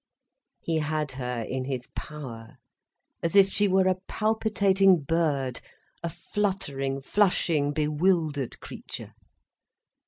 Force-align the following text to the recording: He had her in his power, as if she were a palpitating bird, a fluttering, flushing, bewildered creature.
He 0.59 0.77
had 0.79 1.11
her 1.11 1.43
in 1.47 1.65
his 1.65 1.85
power, 1.95 2.57
as 3.21 3.35
if 3.35 3.49
she 3.51 3.67
were 3.67 3.87
a 3.87 3.99
palpitating 4.07 5.01
bird, 5.03 5.61
a 6.01 6.09
fluttering, 6.09 7.01
flushing, 7.01 7.71
bewildered 7.71 8.59
creature. 8.61 9.13